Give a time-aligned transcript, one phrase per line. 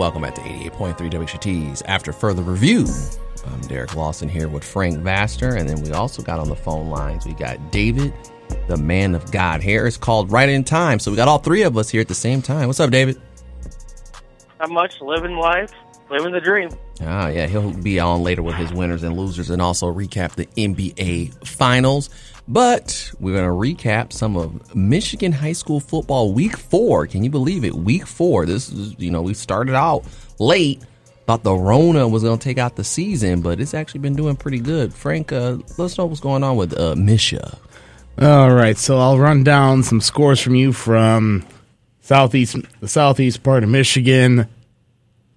[0.00, 2.86] Welcome back to 88.3 WXUT's After Further Review.
[3.46, 6.88] I'm Derek Lawson here with Frank Vaster, and then we also got on the phone
[6.88, 8.14] lines, we got David,
[8.66, 11.00] the man of God Harris, called right in time.
[11.00, 12.66] So we got all three of us here at the same time.
[12.66, 13.20] What's up, David?
[14.58, 15.02] Not much.
[15.02, 15.70] Living life,
[16.08, 16.70] living the dream.
[17.02, 20.46] Ah, yeah, he'll be on later with his winners and losers and also recap the
[20.56, 22.08] NBA Finals.
[22.48, 27.06] But we're going to recap some of Michigan high school football week four.
[27.06, 27.74] Can you believe it?
[27.74, 28.46] Week four.
[28.46, 30.04] This is, you know, we started out
[30.38, 30.82] late.
[31.26, 34.34] Thought the Rona was going to take out the season, but it's actually been doing
[34.34, 34.92] pretty good.
[34.92, 37.56] Frank, uh, let us know what's going on with uh, Misha.
[38.20, 41.46] All right, so I'll run down some scores from you from
[42.00, 44.48] southeast the southeast part of Michigan.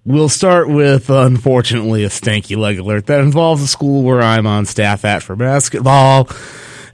[0.04, 4.66] We'll start with unfortunately a stanky leg alert that involves the school where I'm on
[4.66, 6.28] staff at for basketball,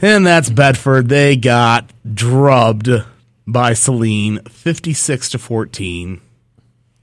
[0.00, 1.08] and that's Bedford.
[1.08, 2.88] They got drubbed
[3.46, 6.20] by Saline, fifty six to fourteen.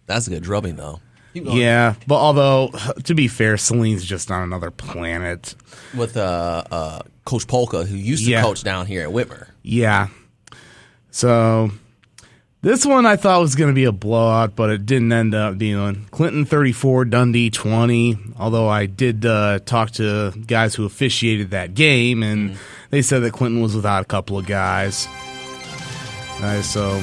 [0.06, 1.02] That's a good drubbing, though.
[1.34, 2.72] Yeah, but although
[3.04, 5.54] to be fair, Saline's just on another planet.
[5.96, 8.42] With uh, uh, Coach Palka, who used to Yeah.
[8.42, 9.48] coach down here at Whitmer.
[9.62, 10.08] Yeah.
[11.12, 11.70] So
[12.62, 15.58] this one I thought was going to be a blowout, but it didn't end up
[15.60, 16.06] being one.
[16.12, 18.18] Clinton 34, Dundee 20.
[18.40, 22.58] Although I did uh, talk to guys who officiated that game, and
[22.90, 25.08] they said that Clinton was without a couple of guys.
[26.62, 27.02] So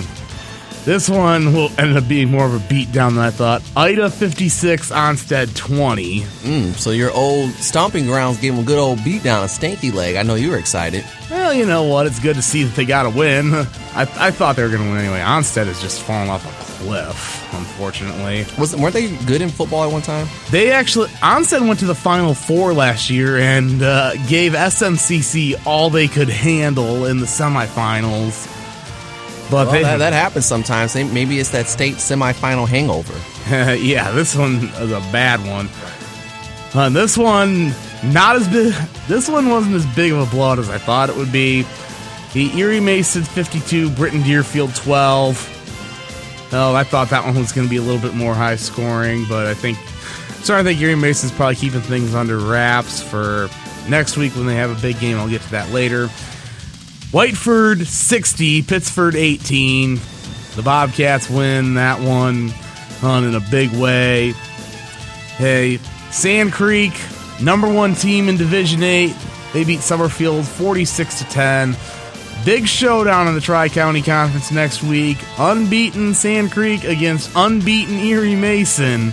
[0.84, 3.62] this one will end up being more of a beatdown than I thought.
[3.76, 6.20] Ida 56, Onsted 20.
[6.20, 9.92] Mm, so your old stomping grounds gave him a good old beat down, a stanky
[9.92, 10.16] leg.
[10.16, 11.04] I know you were excited.
[11.30, 12.06] Well, you know what?
[12.06, 13.52] It's good to see that they got a win.
[13.54, 15.20] I, I thought they were going to win anyway.
[15.20, 18.44] Onsted has just fallen off a cliff, unfortunately.
[18.58, 20.28] Was weren't they good in football at one time?
[20.50, 25.88] They actually, Onsted went to the Final Four last year and uh, gave SMCC all
[25.90, 28.50] they could handle in the semifinals.
[29.54, 30.94] Well, that, that happens sometimes.
[30.94, 33.14] Maybe it's that state semifinal hangover.
[33.76, 35.68] yeah, this one is a bad one.
[36.74, 37.72] Uh, this one,
[38.12, 38.74] not as big.
[39.06, 41.64] This one wasn't as big of a blowout as I thought it would be.
[42.32, 46.50] The Erie Masons 52, Britton Deerfield 12.
[46.52, 49.24] Oh, I thought that one was going to be a little bit more high scoring,
[49.28, 49.78] but I think.
[50.44, 53.48] Sorry, I think Erie Mason's probably keeping things under wraps for
[53.88, 55.16] next week when they have a big game.
[55.16, 56.08] I'll get to that later.
[57.14, 60.00] Whiteford 60, Pittsford 18.
[60.56, 62.52] The Bobcats win that one
[63.04, 64.32] on in a big way.
[65.36, 65.76] Hey,
[66.10, 66.92] Sand Creek,
[67.40, 69.14] number one team in Division 8.
[69.52, 71.76] They beat Summerfield 46 to 10.
[72.44, 75.18] Big showdown in the Tri County Conference next week.
[75.38, 79.12] Unbeaten Sand Creek against unbeaten Erie Mason.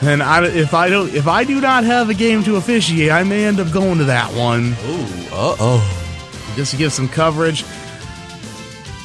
[0.00, 3.24] And I, if I don't, if I do not have a game to officiate, I
[3.24, 6.01] may end up going to that one Ooh, uh oh.
[6.54, 7.64] Just to give some coverage.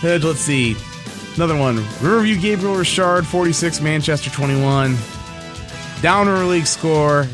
[0.03, 0.75] And let's see.
[1.35, 1.75] Another one.
[1.75, 4.95] Riverview Gabriel Richard, 46, Manchester 21.
[6.01, 7.27] Downer League score.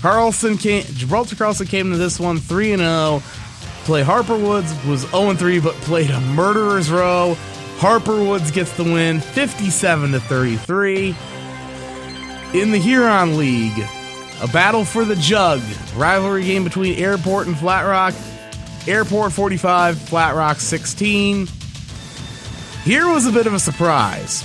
[0.00, 3.22] Carlson came Gibraltar Carlson came to this one 3 and 0.
[3.84, 7.36] Play Harper Woods was 0 and 3, but played a murderer's row.
[7.78, 11.16] Harper Woods gets the win 57 to 33.
[12.54, 13.78] In the Huron League,
[14.40, 15.60] a battle for the jug.
[15.96, 18.14] Rivalry game between Airport and Flat Rock.
[18.88, 21.48] Airport 45, Flat Rock 16.
[22.84, 24.44] Here was a bit of a surprise.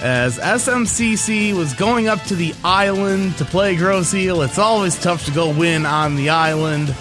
[0.00, 5.24] As SMCC was going up to the island to play Grosse Ile, it's always tough
[5.26, 6.94] to go win on the island.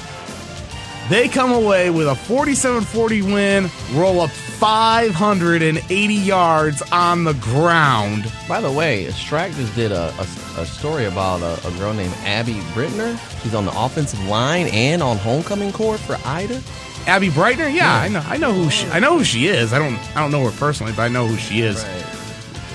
[1.09, 8.31] They come away with a 47 40 win, roll up 580 yards on the ground.
[8.47, 10.27] By the way, Strack just did a, a,
[10.57, 13.17] a story about a, a girl named Abby Brittner.
[13.41, 16.61] She's on the offensive line and on homecoming court for Ida.
[17.07, 19.73] Abby Breitner, yeah, I know, I know who she, I know who she is.
[19.73, 21.81] I don't, I don't know her personally, but I know who she is.
[21.83, 22.05] Right.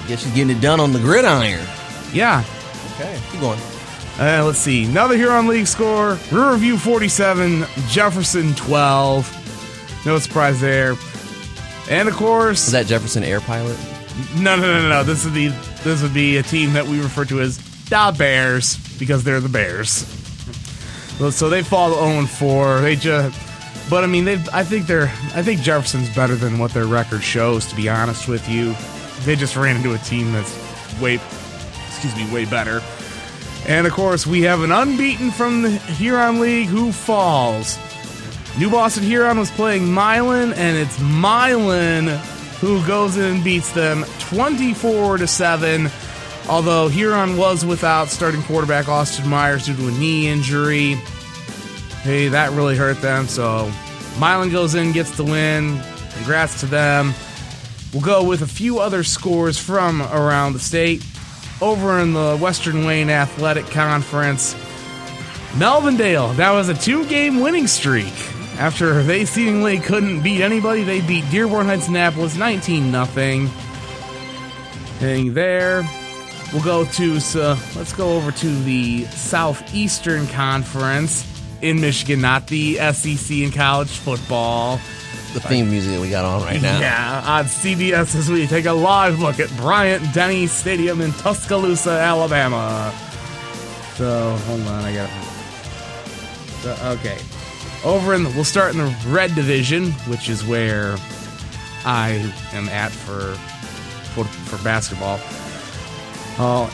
[0.05, 1.65] I guess she's getting it done on the gridiron.
[2.13, 2.45] Yeah,
[2.95, 3.61] Okay, keep going.
[4.19, 4.87] Uh, let's see.
[4.87, 6.13] Another Huron League score.
[6.33, 10.07] Riverview 47, Jefferson 12.
[10.07, 10.97] No surprise there.
[11.91, 13.77] And of course, Is that Jefferson Air Pilot?
[14.39, 15.05] no, no, no, no, no.
[15.05, 15.49] This would be
[15.85, 19.49] this would be a team that we refer to as the Bears because they're the
[19.49, 20.07] Bears.
[21.35, 22.81] So they fall to 0 4.
[22.81, 23.39] They just,
[23.89, 24.35] but I mean, they.
[24.53, 25.11] I think they're.
[25.35, 27.67] I think Jefferson's better than what their record shows.
[27.67, 28.75] To be honest with you,
[29.25, 30.55] they just ran into a team that's
[31.01, 31.15] way,
[31.89, 32.83] excuse me, way better.
[33.67, 37.79] And of course, we have an unbeaten from the Huron League who falls.
[38.59, 42.07] New Boston Huron was playing Milan, and it's Milan
[42.61, 45.91] who goes in and beats them 24 to 7.
[46.49, 50.95] Although Huron was without starting quarterback Austin Myers due to a knee injury.
[52.03, 53.27] Hey, that really hurt them.
[53.27, 53.71] So
[54.21, 55.81] Milan goes in, gets the win.
[56.15, 57.15] Congrats to them.
[57.93, 61.05] We'll go with a few other scores from around the state.
[61.61, 64.55] Over in the Western Wayne Athletic Conference,
[65.55, 68.13] Melvindale, that was a two game winning streak.
[68.59, 73.05] After they seemingly couldn't beat anybody, they beat Dearborn Heights Annapolis 19 0.
[74.99, 75.83] Hang there.
[76.57, 81.27] We'll go to, so uh, let's go over to the Southeastern Conference
[81.61, 84.81] in Michigan, not the SEC in college football.
[85.35, 86.81] The theme music that we got on right now.
[86.81, 91.91] Yeah, on CBS this week, take a live look at Bryant Denny Stadium in Tuscaloosa,
[91.91, 92.91] Alabama.
[93.97, 95.11] So, hold on, I got
[96.63, 97.19] so, okay.
[97.85, 100.97] Over in the, we'll start in the red division, which is where
[101.85, 103.35] I am at for
[104.15, 105.21] for, for basketball.
[106.39, 106.71] Uh,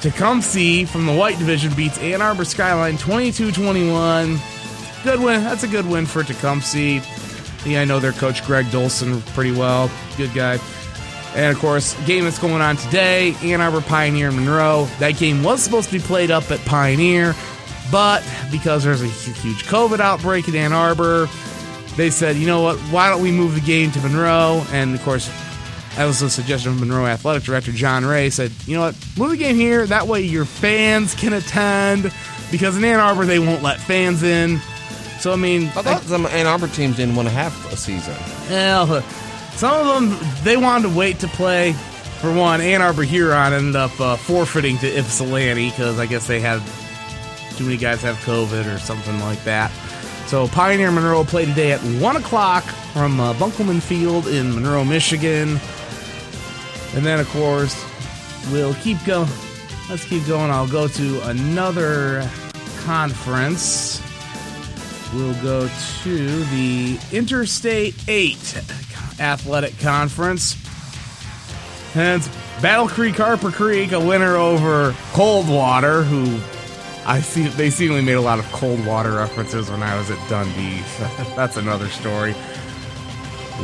[0.00, 5.04] Tecumseh from the white division beats Ann Arbor Skyline 22-21.
[5.04, 5.42] Good win.
[5.42, 7.00] That's a good win for Tecumseh.
[7.66, 9.90] Yeah, I know their coach Greg Dolson pretty well.
[10.16, 10.58] Good guy.
[11.34, 14.88] And of course, game that's going on today, Ann Arbor Pioneer Monroe.
[14.98, 17.34] That game was supposed to be played up at Pioneer,
[17.92, 21.28] but because there's a huge COVID outbreak in Ann Arbor,
[21.96, 24.64] they said, you know what, why don't we move the game to Monroe?
[24.70, 25.30] And of course,
[25.98, 28.30] that was a suggestion from Monroe Athletic Director John Ray.
[28.30, 29.84] Said, you know what, move the game here.
[29.84, 32.12] That way your fans can attend.
[32.52, 34.60] Because in Ann Arbor, they won't let fans in.
[35.18, 38.14] So, I mean, I thought some Ann Arbor teams didn't want to have a season.
[38.48, 39.02] well,
[39.56, 41.72] some of them they wanted to wait to play.
[42.20, 46.38] For one, Ann Arbor Huron ended up uh, forfeiting to Ypsilanti because I guess they
[46.38, 46.62] had
[47.56, 49.72] too many guys have COVID or something like that.
[50.28, 52.62] So Pioneer Monroe play today at one o'clock
[52.92, 55.58] from uh, Bunkelman Field in Monroe, Michigan.
[56.98, 57.80] And then, of course,
[58.50, 59.30] we'll keep going.
[59.88, 60.50] Let's keep going.
[60.50, 62.28] I'll go to another
[62.78, 64.02] conference.
[65.14, 65.70] We'll go
[66.02, 68.62] to the Interstate 8
[69.20, 70.56] Athletic Conference.
[71.94, 72.28] And
[72.60, 76.40] Battle Creek Harper Creek, a winner over Coldwater, who
[77.06, 80.82] I see they seemingly made a lot of Coldwater references when I was at Dundee.
[81.36, 82.34] That's another story.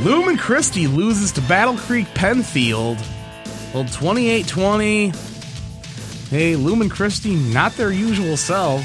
[0.05, 3.05] Lumen Christi loses to Battle Creek Pennfield.
[3.75, 5.13] Well, 28 20.
[6.31, 8.83] Hey, Lumen Christi, not their usual self.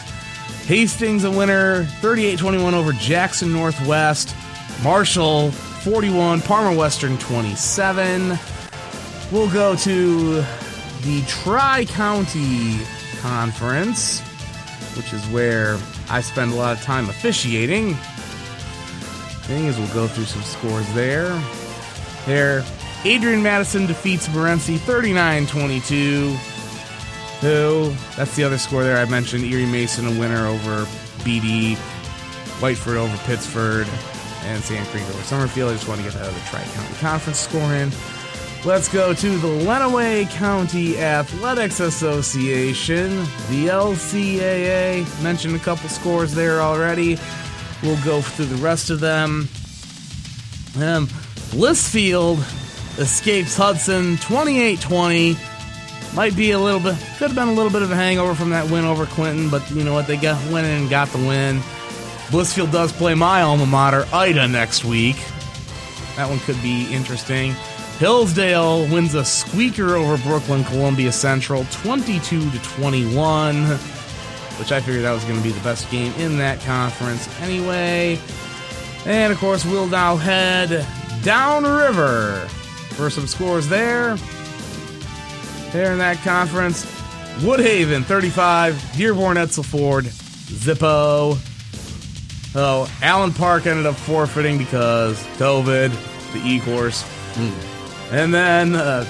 [0.65, 4.35] Hastings a winner, 38 21 over Jackson Northwest.
[4.83, 8.39] Marshall 41, Parma Western 27.
[9.31, 10.41] We'll go to
[11.03, 12.79] the Tri County
[13.19, 14.21] Conference,
[14.97, 15.77] which is where
[16.09, 17.93] I spend a lot of time officiating.
[19.43, 21.39] Thing is, we'll go through some scores there.
[22.25, 22.63] There,
[23.05, 26.35] Adrian Madison defeats Morenci 39 22.
[27.39, 27.95] Who?
[28.17, 29.45] That's the other score there I mentioned.
[29.45, 30.85] Erie Mason, a winner over
[31.19, 31.75] BD.
[32.59, 33.87] Whiteford over Pittsford.
[34.43, 35.71] And Sand Creek over Summerfield.
[35.71, 37.91] I just want to get that other Tri County Conference score in.
[38.65, 45.23] Let's go to the Lenawee County Athletics Association, the LCAA.
[45.23, 47.17] Mentioned a couple scores there already.
[47.81, 49.47] We'll go through the rest of them.
[50.75, 51.07] Um,
[51.51, 52.43] Blissfield
[52.99, 55.37] escapes Hudson 28 20.
[56.15, 58.49] Might be a little bit, could have been a little bit of a hangover from
[58.49, 60.07] that win over Clinton, but you know what?
[60.07, 61.59] They got went in and got the win.
[62.29, 65.15] Blissfield does play my alma mater, Ida, next week.
[66.15, 67.53] That one could be interesting.
[67.99, 73.65] Hillsdale wins a squeaker over Brooklyn Columbia Central 22 to 21,
[74.57, 78.19] which I figured that was going to be the best game in that conference anyway.
[79.05, 80.85] And of course, we'll now head
[81.23, 82.47] downriver
[82.99, 84.17] for some scores there.
[85.71, 86.85] There in that conference,
[87.37, 91.37] Woodhaven 35, Dearborn Edsel Ford, Zippo.
[92.55, 95.93] Oh, Allen Park ended up forfeiting because COVID,
[96.33, 97.05] the E course.
[98.11, 99.05] And then uh,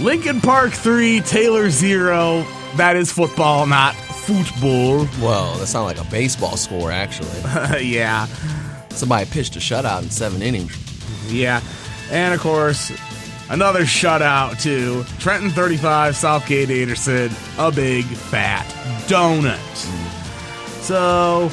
[0.00, 2.44] Lincoln Park 3, Taylor 0.
[2.76, 5.06] That is football, not football.
[5.06, 7.40] Whoa, that sounds like a baseball score, actually.
[7.86, 8.26] yeah.
[8.90, 10.76] Somebody pitched a shutout in seven innings.
[11.32, 11.62] Yeah.
[12.10, 12.90] And of course,
[13.50, 18.64] another shutout to Trenton 35, Southgate Anderson, a big fat
[19.08, 19.58] donut.
[20.82, 21.50] So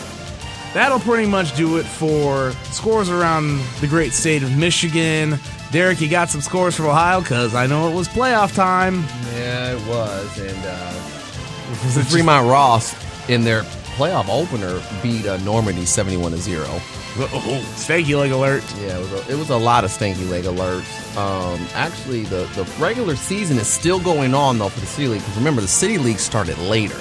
[0.74, 5.38] that'll pretty much do it for scores around the great state of Michigan.
[5.72, 9.04] Derek, you got some scores from Ohio because I know it was playoff time.
[9.36, 10.40] Yeah, it was.
[10.40, 10.94] And uh,
[11.84, 12.96] Was it just- Fremont Ross
[13.30, 13.64] in their
[13.98, 16.66] playoff opener beat uh, Normandy 71 to 0.
[17.20, 18.64] Oh, stanky leg alert.
[18.80, 21.18] Yeah, it was, a, it was a lot of stanky leg alerts.
[21.18, 25.22] Um, actually, the, the regular season is still going on, though, for the City League.
[25.22, 27.00] Because remember, the City League started later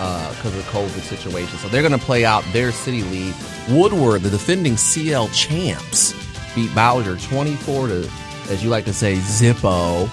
[0.00, 1.58] because of the COVID situation.
[1.58, 3.34] So they're going to play out their City League.
[3.68, 6.12] Woodward, the defending CL champs,
[6.54, 8.10] beat Bowsher 24 to,
[8.48, 10.08] as you like to say, Zippo.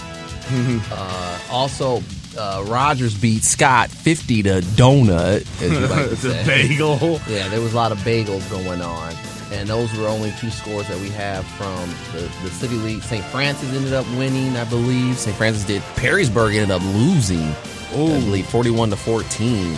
[0.91, 2.01] uh, also,
[2.37, 6.45] uh, Rogers beat Scott 50 to Donut, as you like to It's a say.
[6.45, 7.19] bagel.
[7.27, 9.13] Yeah, there was a lot of bagels going on.
[9.51, 13.01] And those were only two scores that we have from the, the City League.
[13.01, 13.23] St.
[13.25, 15.17] Francis ended up winning, I believe.
[15.17, 15.35] St.
[15.37, 15.81] Francis did.
[15.95, 17.47] Perrysburg ended up losing,
[17.93, 19.73] I believe, 41 to 14.
[19.73, 19.77] Um,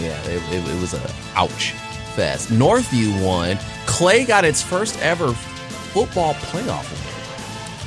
[0.00, 1.72] yeah, it, it, it was a ouch
[2.16, 2.48] fest.
[2.48, 3.58] Northview won.
[3.84, 7.11] Clay got its first ever football playoff win.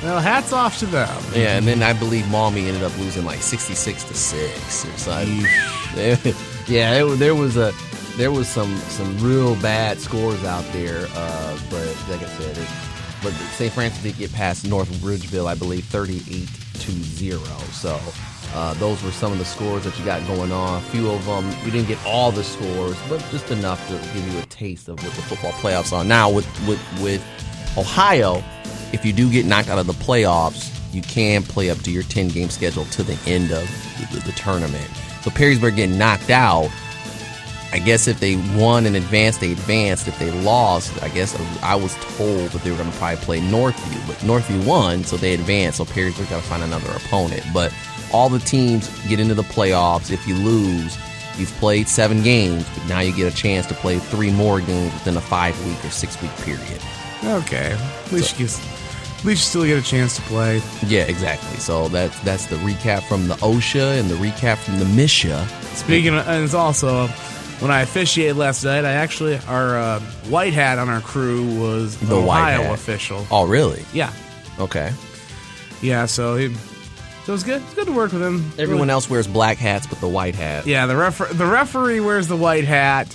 [0.02, 1.22] Well, hats off to them.
[1.34, 5.40] Yeah, and then I believe Maumee ended up losing like 66 to 6 or something.
[6.66, 7.72] yeah, it, there was a
[8.16, 12.68] there was some some real bad scores out there, uh, but like I said, it,
[13.22, 13.72] but St.
[13.72, 17.40] Francis did get past North Ridgeville, I believe, 38 to zero.
[17.72, 17.98] So
[18.54, 20.78] uh, those were some of the scores that you got going on.
[20.78, 24.32] A few of them we didn't get all the scores, but just enough to give
[24.32, 26.04] you a taste of what the football playoffs are.
[26.04, 27.22] Now with with with
[27.76, 28.42] Ohio,
[28.92, 32.02] if you do get knocked out of the playoffs, you can play up to your
[32.04, 34.88] 10 game schedule to the end of the, the, the tournament.
[35.22, 36.70] So Perrysburg getting knocked out.
[37.72, 40.06] I guess if they won in advance, they advanced.
[40.08, 43.40] If they lost, I guess I was told that they were going to probably play
[43.40, 45.78] Northview, but Northview won, so they advanced.
[45.78, 47.42] So Perrysburg got to find another opponent.
[47.52, 47.74] But
[48.12, 50.10] all the teams get into the playoffs.
[50.10, 50.96] If you lose,
[51.36, 54.92] you've played seven games, but now you get a chance to play three more games
[54.94, 56.80] within a five week or six week period.
[57.24, 57.76] Okay.
[58.04, 60.60] At least, you, at least you still get a chance to play.
[60.86, 61.56] Yeah, exactly.
[61.58, 65.46] So that's that's the recap from the OSHA and the recap from the MISHA.
[65.76, 67.06] Speaking of, and it's also
[67.58, 71.96] when I officiated last night, I actually our uh, white hat on our crew was
[71.98, 72.74] The white Ohio hat.
[72.74, 73.26] official.
[73.30, 73.84] Oh, really?
[73.92, 74.12] Yeah,
[74.58, 74.92] Okay.
[75.82, 76.04] yeah.
[76.06, 76.58] So he, so
[77.26, 77.62] it was good.
[77.62, 78.52] It's good to work with him.
[78.58, 80.66] Everyone else wears black hats, but the white hat.
[80.66, 83.14] Yeah, the refer- the referee wears the white hat.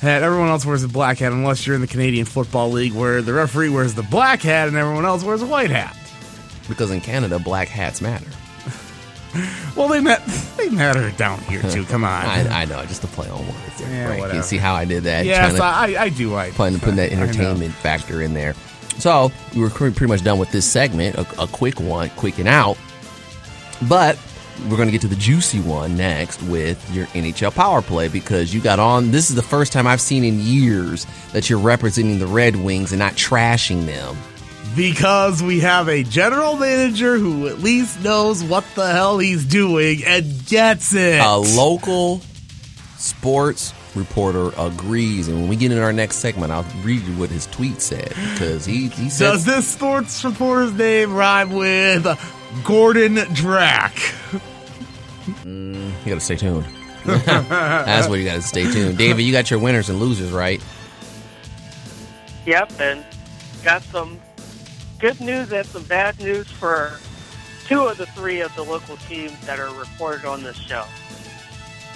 [0.00, 0.22] Hat.
[0.22, 3.32] Everyone else wears a black hat, unless you're in the Canadian Football League, where the
[3.32, 5.96] referee wears the black hat and everyone else wears a white hat.
[6.68, 8.26] Because in Canada, black hats matter.
[9.76, 10.24] Well, they met
[10.56, 11.84] they matter down here too.
[11.84, 12.10] Come on.
[12.26, 13.88] I, I know, just to play on words there.
[13.88, 14.34] Yeah, Frank.
[14.34, 15.26] You see how I did that?
[15.26, 16.34] yes, to- I, I do.
[16.34, 18.54] I putting, putting that entertainment factor in there.
[18.98, 22.48] So we were pretty much done with this segment, a, a quick one, quick and
[22.48, 22.76] out.
[23.86, 24.18] But
[24.68, 28.52] we're going to get to the juicy one next with your NHL power play because
[28.52, 29.10] you got on.
[29.10, 32.92] This is the first time I've seen in years that you're representing the Red Wings
[32.92, 34.16] and not trashing them.
[34.76, 40.04] Because we have a general manager who at least knows what the hell he's doing
[40.04, 41.20] and gets it.
[41.20, 42.20] A local
[42.96, 47.30] sports reporter agrees, and when we get in our next segment, I'll read you what
[47.30, 52.04] his tweet said because he he said Does this sports reporter's name rhyme with
[52.64, 53.92] Gordon Drack?
[55.44, 56.64] Mm, you gotta stay tuned.
[57.04, 58.96] That's what you gotta stay tuned.
[58.96, 60.62] David, you got your winners and losers, right?
[62.46, 63.04] Yep, and
[63.62, 64.18] got some
[64.98, 66.92] good news and some bad news for
[67.66, 70.84] two of the three of the local teams that are reported on this show.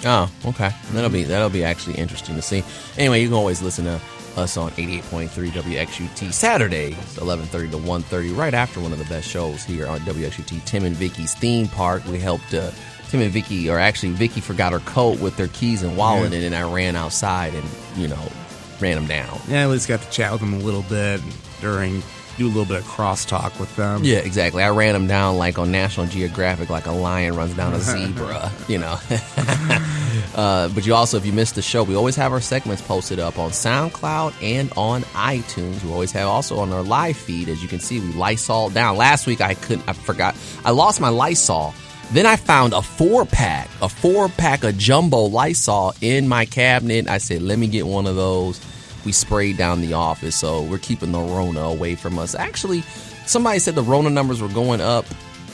[0.05, 0.71] Oh, okay.
[0.91, 2.63] That'll be that'll be actually interesting to see.
[2.97, 3.99] Anyway, you can always listen to
[4.35, 9.63] us on 88.3 WXUT Saturdays, 11:30 to 1:30, right after one of the best shows
[9.63, 10.63] here on WXUT.
[10.65, 12.05] Tim and Vicky's theme park.
[12.05, 12.71] We helped uh,
[13.09, 16.43] Tim and Vicky, or actually Vicky, forgot her coat with their keys and wallet, in,
[16.43, 18.31] and I ran outside and you know
[18.79, 19.39] ran them down.
[19.47, 21.21] Yeah, at least got to chat with them a little bit
[21.61, 22.01] during,
[22.37, 24.01] do a little bit of crosstalk with them.
[24.03, 24.63] Yeah, exactly.
[24.63, 28.51] I ran them down like on National Geographic, like a lion runs down a zebra,
[28.67, 28.97] you know.
[30.35, 33.19] uh, but you also, if you missed the show, we always have our segments posted
[33.19, 35.83] up on SoundCloud and on iTunes.
[35.83, 37.49] We always have also on our live feed.
[37.49, 38.97] As you can see, we Lysol down.
[38.97, 40.35] Last week, I couldn't, I forgot,
[40.65, 41.73] I lost my Lysol.
[42.11, 47.07] Then I found a four pack, a four pack of jumbo Lysol in my cabinet.
[47.07, 48.59] I said, let me get one of those
[49.05, 52.35] we sprayed down the office, so we're keeping the Rona away from us.
[52.35, 52.81] Actually,
[53.25, 55.05] somebody said the Rona numbers were going up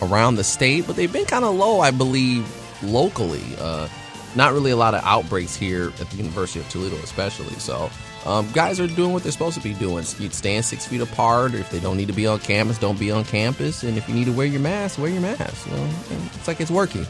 [0.01, 2.47] around the state, but they've been kind of low, I believe,
[2.83, 3.43] locally.
[3.59, 3.87] Uh,
[4.35, 7.53] not really a lot of outbreaks here at the University of Toledo, especially.
[7.55, 7.89] So,
[8.25, 10.05] um, guys are doing what they're supposed to be doing.
[10.19, 11.53] You'd stand six feet apart.
[11.53, 13.83] if they don't need to be on campus, don't be on campus.
[13.83, 15.65] And if you need to wear your mask, wear your mask.
[15.67, 15.89] You know,
[16.35, 17.07] it's like it's working.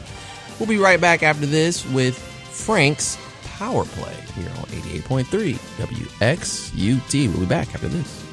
[0.60, 3.18] We'll be right back after this with Frank's
[3.60, 7.28] Power Play here on 88.3 WXUT.
[7.28, 8.29] We'll be back after this.